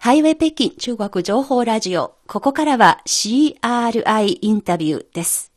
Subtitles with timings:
[0.00, 2.14] ハイウェイ北京中国情報ラジオ。
[2.28, 5.52] ここからは CRI インタビューです。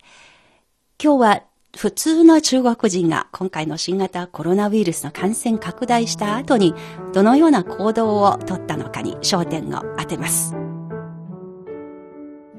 [1.02, 1.44] 今日は
[1.78, 6.74] 普通の中国人が今回の新型コロナウイルスの感染拡大した後に
[7.14, 10.56] どのような行動をとったのかに焦点を当てます。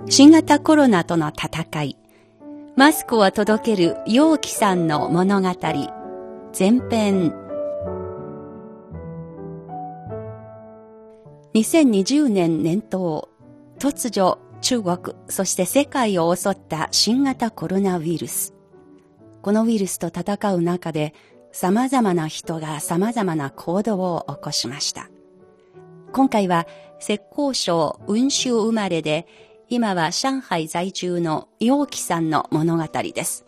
[0.09, 1.97] 新型コロナとの戦い、
[2.77, 5.49] マスクを届ける陽気さんの物語、
[6.57, 7.35] 前編
[11.55, 13.29] 2020年年頭、
[13.79, 18.55] 突如中国、そして世界を襲った新型コロナウイルス。
[19.43, 21.13] このウイルスと戦う中で
[21.53, 25.11] 様々な人が様々な行動を起こしました。
[26.13, 26.67] 今回は
[26.99, 29.27] 浙江省雲州生まれで、
[29.69, 33.45] 今は上海在住の陽気さんの物語です。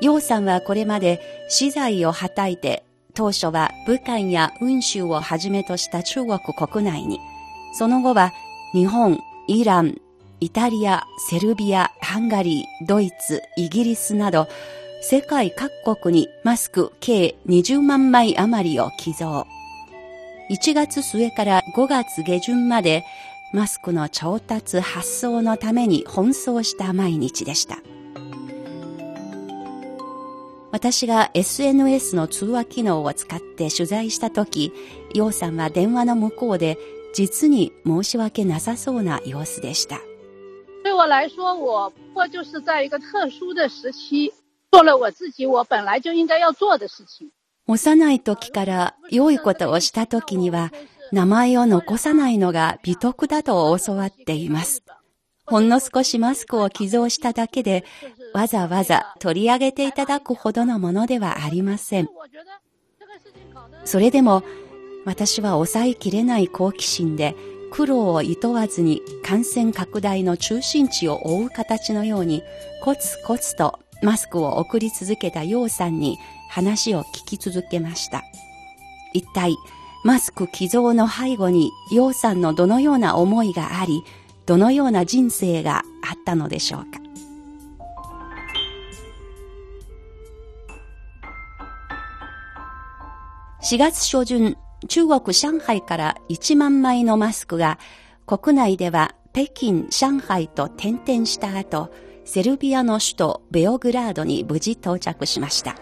[0.00, 2.83] 陽さんはこれまで資材をはたいて
[3.14, 7.20] 当初は武漢や雲州をはじめとした中国国内に、
[7.72, 8.32] その後は
[8.72, 10.00] 日本、イラン、
[10.40, 14.48] イタリア、セルビア、ハンガリー、ドイツ、イギリスなど、
[15.00, 19.46] 世界各国にマスク計20万枚余りを寄贈。
[20.50, 23.04] 1月末から5月下旬まで
[23.52, 27.78] マスクの調達発送のために奔走した毎日でした。
[30.74, 34.72] 私が SNS の通話機能を使って取材したとき、
[35.14, 36.76] 陽さんは電話の向こうで
[37.14, 40.00] 実に申し訳なさそうな様子でした。
[40.82, 44.32] 对我来说，我就是在一个特殊的时期，
[44.72, 47.30] 做了我自己我本来就应该要做的事情。
[47.68, 50.72] 幼い時から良いことをした時には、
[51.12, 54.82] 名前を残さないのが美徳だと教わっています。
[55.46, 57.84] ほんの少しマスクを寄贈しただけで、
[58.34, 62.08] わざわざ取り上げていただくほどのものではありません。
[63.84, 64.42] それでも、
[65.04, 67.36] 私は抑えきれない好奇心で、
[67.70, 72.42] 苦労を厭わずに感染拡大の中心地を覆う形のように、
[72.82, 76.18] コツコツとマスクを送り続けた楊さんに
[76.50, 78.24] 話を聞き続けました。
[79.12, 79.54] 一体、
[80.02, 84.02] マスク寄贈の背後に楊さんのどのような思いがあり、
[84.44, 87.03] どのような人生があったのでしょうか。
[93.64, 94.58] 4月初旬、
[94.88, 97.78] 中国上海から1万枚のマスクが
[98.26, 101.90] 国内では北京、上海と転々した後、
[102.26, 105.76] セルビアの首都ベオグラードに無事到着しました。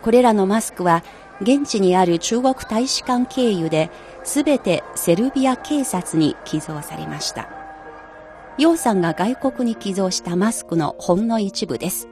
[0.00, 1.02] これらのマスクは
[1.40, 3.90] 現地にある中国大使館経由で
[4.22, 7.48] 全てセルビア警察に寄贈されました。
[8.58, 12.06] 楊さんが外国に寄贈したマスクのほんの一部です。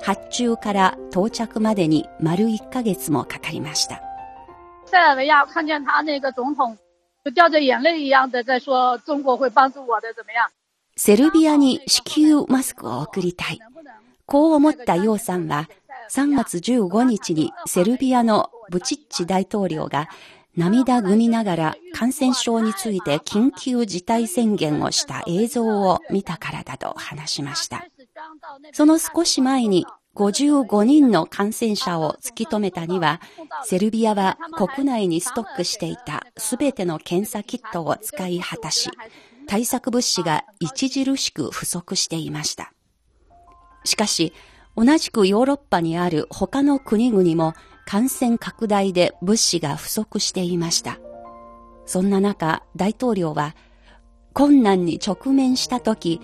[0.00, 4.13] 発注から到着までに丸1ヶ月もかかりました。
[4.94, 6.78] 塞尔维亚看见他那个总统
[7.24, 10.48] 就掉着眼泪一样的在说中国会帮助我的怎么样？
[10.96, 13.58] セルビアに支給マスクを送りたい。
[14.24, 15.68] こう思った楊さんは
[16.12, 20.08] 3月15日にセルビアのブチッチ大統領が
[20.56, 27.84] 涙ぐみながら感染症について緊急事態宣言をした映像を見たからだと話しました。
[28.72, 33.20] その少し前に55人の感染者を突き止めたには、
[33.64, 38.90] セルビアは国内にストックしていたすべての検査キットを使い果たし、
[39.46, 42.72] 対策物資が著しく不足していました。
[43.84, 44.32] しかし、
[44.76, 47.54] 同じくヨーロッパにある他の国々も
[47.86, 50.98] 感染拡大で物資が不足していました。
[51.86, 53.54] そんな中、大統領は、
[54.32, 56.20] 困難に直面したとき、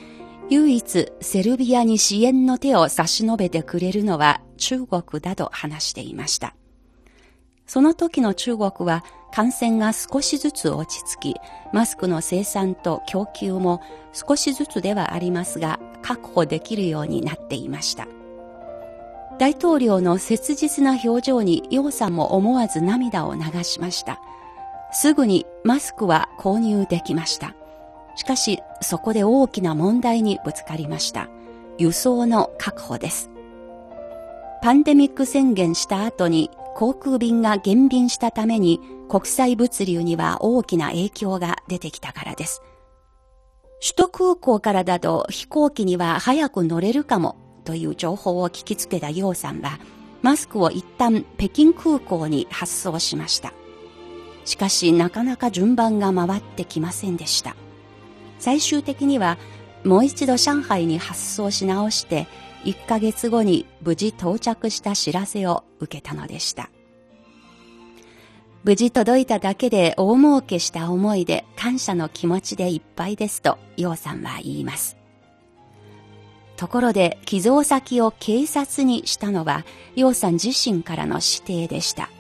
[0.51, 6.57] 唯一セルビアに支援の手を差し伸べてくれるのは中国だと話していました。
[7.67, 11.37] その時の中国は感染が少しずつ落ち着き、
[11.73, 13.81] マスクの生産と供給も
[14.13, 18.09] 少しずつではありますが確保できるようになっていました。
[19.39, 24.21] 大統領の切実な表情に楊さんも思わず涙を流しました。
[24.93, 27.55] すぐにマスクは購入できました。
[28.17, 31.29] しかし、そこで大きな問題にぶつかりました。
[31.79, 33.31] 輸送の確保です。
[34.63, 42.63] パンデミック宣言した後に航空便が減便したために国際物流には大きな影響が出てきたからです。
[43.81, 49.79] 首都空港からだと飛行機には早く乗れるかもという情報を聞きつけた楊さんは、
[50.23, 53.55] マスクを一旦北京空港に発送しました。
[54.45, 57.57] しかしなかなか順番が回ってきませんでした。
[58.41, 59.39] 最終的には
[59.85, 62.27] もう一度上海に発送し直して
[62.65, 66.71] 1ヶ月後に無事到着した知らせを受けたのでした。
[68.63, 74.99] 無事届いただけで大儲けした思いで感謝の気持ちでいっぱいですと、楊さんは言います。
[76.59, 79.65] ところで、寄贈先を警察にしたのは、
[79.97, 82.11] 楊さん自身からの指定でした。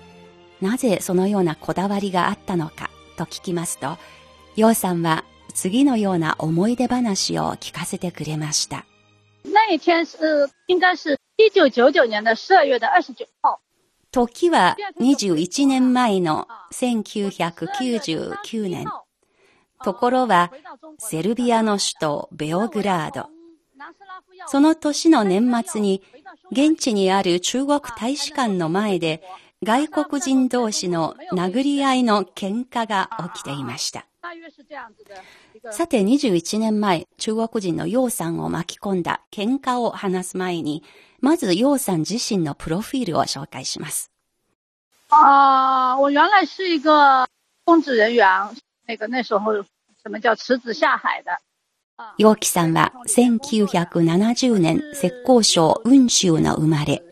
[0.63, 3.99] なぜそのようなこだわりがあったのかと聞きますと、
[4.57, 8.85] 楊さんは次のような思い出話を聞かせてくれました。
[9.44, 13.61] 那一天是应该是1999年的12月的29号。
[14.12, 18.87] 時は21年前の1999年。
[19.82, 20.52] ところは
[20.99, 23.29] セルビアの首都ベオグラード。
[24.47, 26.02] その年の年末に
[26.50, 29.23] 現地にある中国大使館の前で
[29.62, 34.06] 外国人同士の殴り合いの喧嘩が起きていました。
[35.71, 40.83] さて21年前、中国人の楊さんを巻き込んだ喧嘩を話す前に、
[41.21, 44.11] まず楊さん自身のプロフィールを紹介します。
[45.09, 47.27] あ我原来是一个
[47.65, 48.25] 公职人员，
[48.87, 49.55] 那个那时候
[50.03, 51.31] 什么叫辞职下海的。
[52.19, 57.03] 楊貴さんは1970年浙江省雲州の生まれ、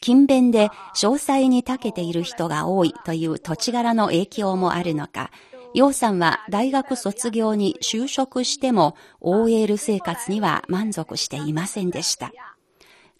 [0.00, 5.30] 勤勉で詳細に長けている人が多いという土地柄の影響もあるのか、
[5.74, 12.32] 楊さんは大学卒業に就職しても OL 生活には満足していませんでした。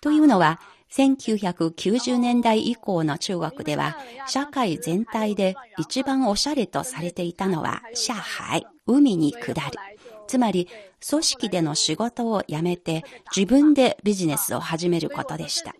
[0.00, 0.60] というのは、
[0.90, 3.96] 1990年代以降の中国では、
[4.26, 9.78] 社会全体で一番おしゃれとされていたのは、上海、海に下る。
[10.26, 10.69] つまり、
[11.08, 13.04] 組織での仕事を辞めて
[13.34, 15.75] 自分でビジネスを始めることでした。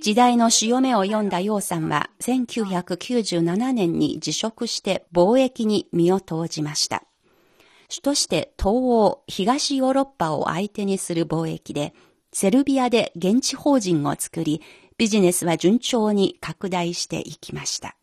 [0.00, 7.04] 時代の潮目を読んだ楊さんは1997年に辞職して貿易に身を投じました。
[7.88, 11.94] 主として東欧、東ヨーロッパを相手にする貿易で、
[12.32, 14.60] セルビアで現地法人を作り、
[14.98, 17.96] ビジネスは順調に拡大していきました。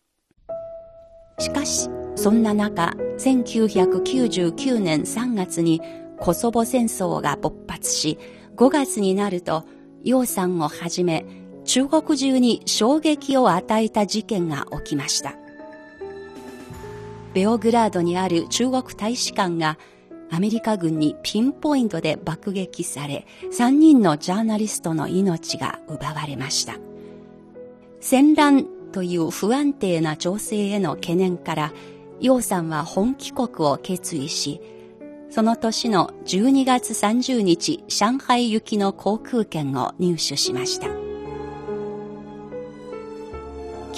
[1.38, 5.82] しかし、そんな中、1999年3月に
[6.18, 8.18] コソボ戦争が勃発し、
[8.56, 9.66] 5月になると
[10.04, 11.26] 楊さんをはじめ、
[11.76, 15.36] 中国中に衝撃を与えた事件が起きました。
[17.34, 19.78] ベオグラードにある中国大使館が
[20.32, 26.76] アメリカ軍にピンポイントで爆撃され、3人のジャーナリストの命が奪われました。
[28.00, 31.74] 戦乱という不安定な情勢への懸念から、
[32.22, 34.62] 楊さんは本帰国を決意し、
[35.30, 41.05] その年の12月30日、上海行きの航空券を入手しました。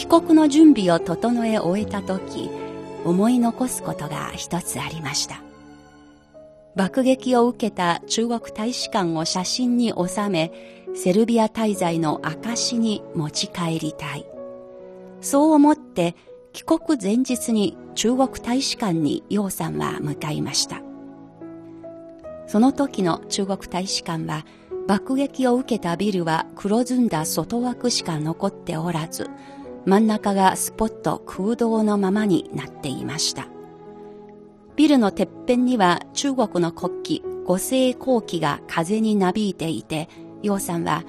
[0.07, 2.49] 帰国の準備を整え終えた時、
[3.03, 5.41] 思い残すことが一つありました。
[6.77, 10.53] 爆撃を受けた中国大使館を写真に収め、
[10.95, 14.25] セルビア滞在の証に持ち帰りたい。
[15.19, 16.15] そう思って
[16.53, 20.81] 帰国前日に中国大使館に楊さんは向かいました。
[22.47, 24.45] その時の中国大使館は
[24.87, 29.29] 爆撃を受けたビルは黒ずんだ外枠しか残っておらず、
[29.87, 33.47] 真ん中がスポット空洞のままになっていました。
[34.75, 40.09] ビルのてっぺんには中国の国旗、五星国旗が風になびいていて、
[40.43, 41.05] 楊さんは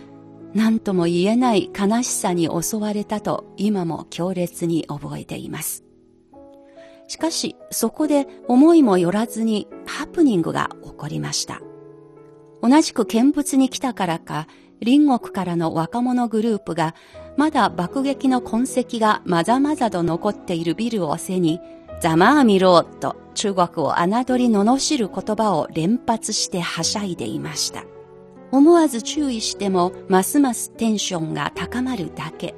[0.55, 5.83] 何とも言えない悲しさに襲われたと今も強烈に覚えています。
[7.09, 11.61] しかし、そこで思いもよらずにハプニングが起こりました。
[12.63, 14.47] 同じく見物に来たからか、
[14.81, 16.95] 隣国からの若者グループが、
[17.39, 21.61] まだ爆撃の痕跡がまざまざと残っているビルを背に、
[22.01, 27.85] ざまあみろと中国を侮り罵る言葉を連発してはしゃいでいました。
[28.51, 32.57] 思わず注意しても、ますますテンションが高まるだけ。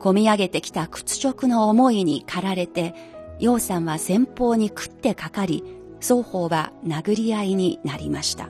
[0.00, 2.94] 込み上げてきた屈辱の思いに駆られて、
[3.38, 5.62] 楊さんは先方に食ってかかり、
[6.00, 8.48] 双方は殴り合いになりました。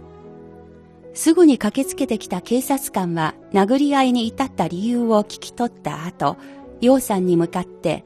[1.17, 6.37] すぐに駆けつけてきた警察官は殴り合いに至った理由を聞き取った後、
[6.83, 8.05] 楊さんに向かって、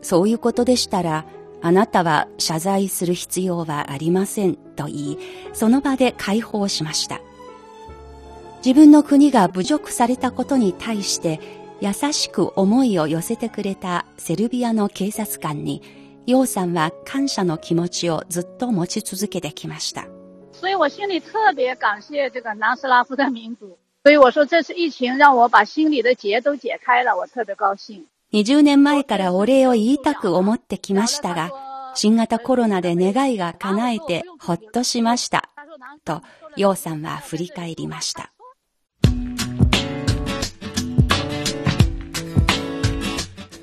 [0.00, 1.26] そういうことでしたら、
[1.60, 5.18] あなたは謝罪する必要はありませんと言い、
[5.52, 7.20] その場で解放しました。
[8.64, 11.40] 自分の国が侮辱されたことに対して
[11.80, 15.82] 優しく思いを寄せてくれたセルビアの警察官に
[16.26, 20.11] 楊さんは感謝の気持ちをずっと持ち続けてきました。
[20.62, 23.76] 所以我心里特别感谢这个南斯拉夫的民族。
[24.04, 28.04] 所以我说这次疫情让我把心里的结都解开了，我特别高興。
[28.30, 31.50] 20年前からお礼を言いたく思ってきましたが、
[31.96, 35.50] 新型コロナで願いが叶えてほっとしました。
[36.04, 36.22] と、
[36.56, 38.30] 楊さんは振り返りました。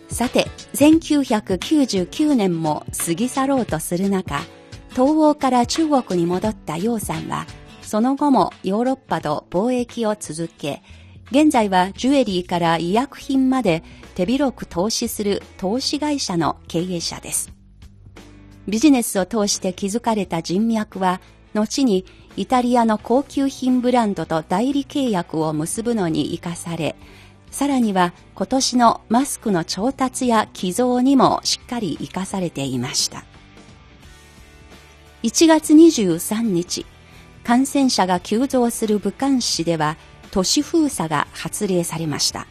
[0.10, 4.42] さて、1999年も過ぎ去ろうとする中、
[4.92, 7.46] 東欧から中国に戻った楊さんは、
[7.82, 10.82] その後もヨーロッパと貿易を続け、
[11.32, 13.84] 現在はジュエリーから医薬品まで
[14.16, 17.52] 手広く投資する投資会社の経営者です。
[18.68, 21.22] ビジネスを通して築かれた人脈は、
[21.54, 22.06] 後に
[22.36, 26.96] イタリアの高級品ブランドと代理契約を結ぶのに生かされ、
[27.52, 33.24] さらには今年のマスクの調達や寄贈にもしっかり生かされていました。
[35.22, 36.86] 1月23日、
[37.44, 39.98] 感染者が急増する武漢市では
[40.32, 42.48] 都市封鎖が発令されました。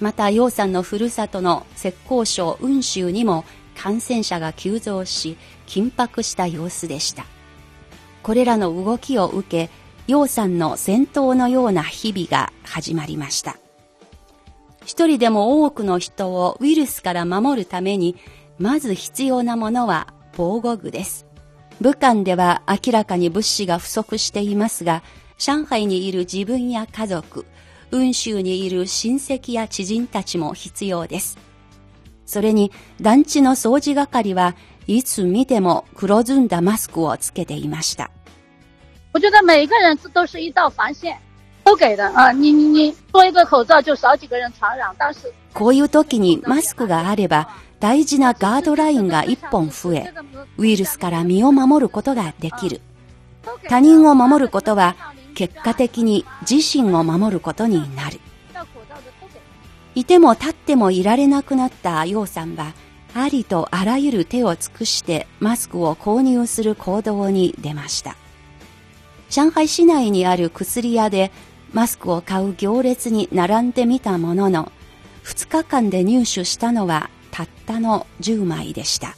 [0.00, 3.44] また、楊さんのふるさとの浙江省雲州にも
[3.76, 5.36] 感染者が急増し、
[5.66, 7.26] 緊迫した様子でした。
[8.22, 9.70] これらの動きを受け、
[10.06, 13.58] 楊さんの戦闘のような日々が始まりました。
[14.86, 18.16] 一人でも多くの人をウイルスから守るために、
[18.58, 21.26] まず必要なものは防護具です。
[21.80, 25.02] 武漢では明らかに物資が不足していますが、
[25.38, 27.44] 上海にいる自分や家族、
[27.90, 31.38] 雲州にいる親戚や知人たちも必要です。
[32.26, 34.54] それに団地の掃除係は
[34.86, 38.10] いつ見ても黒ずんだマスクをつけていました。
[39.12, 41.16] 我觉得每个人都是一道防線。
[41.64, 42.30] 都给的啊！
[42.30, 47.48] 你你你多一个口罩就少几个人传染，但是こういう時にマスクがあれば
[47.84, 50.10] 大事なガードラインが一本増え、
[50.56, 52.80] ウイルスから身を守ることができる。
[53.68, 54.96] 他人を守ることは
[55.34, 58.20] 結果的に自身を守ることになる。
[59.94, 62.72] いても立ってもいられなくなった楊さんは、
[63.12, 68.16] ありとあらゆる手を尽くしてマスクを購入する行動に出ました。
[69.28, 71.30] 上海市内にある薬屋で
[71.74, 74.72] マスクを買う行列に並んでみたものの、
[75.24, 79.16] 2日間で入手したのはたったの10枚でした。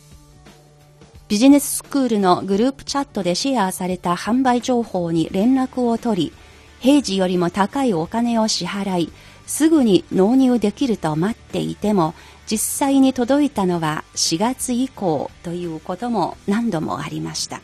[1.28, 6.32] ビジネススクールのグループチャットでシェアされた販売情報に連絡を取り、
[6.80, 9.12] 平時よりも高いお金を支払い、
[9.46, 12.14] すぐに納入できると待っていても、
[12.46, 17.60] 実際に届いたのは4月以降ということも何度もありました。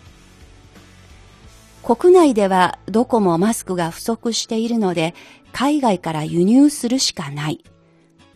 [1.83, 5.15] 国内ではどこもマスクが不足しているので、
[5.53, 7.65] 海外から輸入するしかない。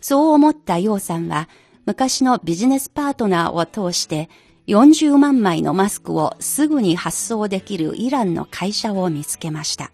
[0.01, 1.47] そう思った楊さんは、
[1.87, 4.29] 昔のビジネスパートナーを通して、
[4.67, 9.89] 40万枚のマスクをすぐに発送できるイランの会社を見つけました。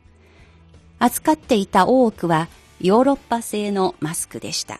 [0.97, 2.47] 扱っていた多くは
[2.79, 4.79] ヨーロッパ製のマスクでした。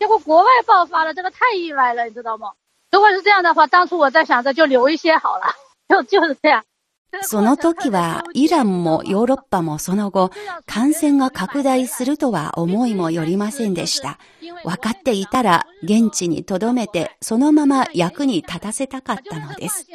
[0.00, 2.52] 结果国外爆发了，这个太意外了，你知道吗？
[2.90, 5.54] 如果是这样的话，当初我在想着就留一些好了，
[5.86, 6.64] 就就是这样。
[7.20, 10.30] その時はイランもヨーロッパもその後
[10.66, 14.18] 感染が拡大するとは思いもよりませんでした。
[14.64, 19.86] 分かっていたら現地に留めてそのまま役に立たせたかったのです。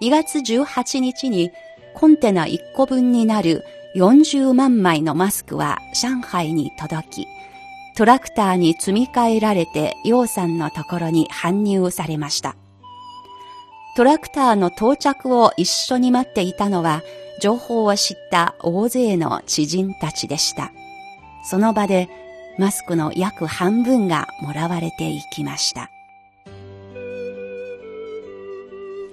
[0.00, 1.50] 2月18日に
[1.94, 3.64] コンテナ1個分になる
[3.96, 7.26] 40万枚のマスクは上海に届き、
[7.96, 12.56] トラクターに積み替えられて楊さんのところに搬入されました。
[13.96, 17.02] トラクターの到着を一緒に待っていたのは、
[17.40, 20.70] 情報を知った大勢の知人たちでした。
[21.42, 22.10] その場で
[22.58, 25.90] マスクの約半分がもらわれていきました。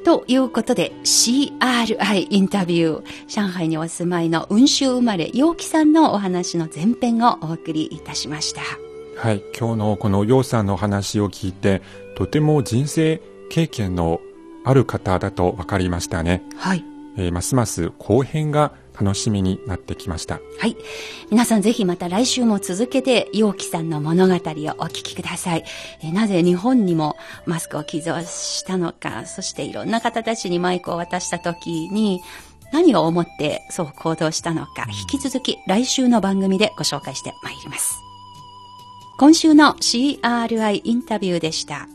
[0.03, 8.61] ということで CRI インタビュー上海にお住まいの雲州生まれ陽気さんのお話の前編をお送りいたしました
[9.15, 11.81] はい今日のこの陽さんのお話を聞いて
[12.17, 14.19] とても人生経験の
[14.63, 16.43] ある方だと分かりましたね。
[16.55, 16.83] はい。
[17.15, 20.39] えー、ますます後編が楽しみになってきました。
[20.59, 20.75] はい。
[21.29, 25.63] 皆さんぜひまた来週も続けて、陽気さんの物語をお聞きください。
[26.01, 27.15] えー、なぜ日本にも
[27.45, 32.21] マスクを寄贈したのか、そしていろんな方たちにマイクを渡した時に、
[32.71, 37.95] 何を思ってそう行動したのか、引き続き来週の番組でご紹介してまいります。
[39.19, 41.87] 今週の CRI インタビューでした。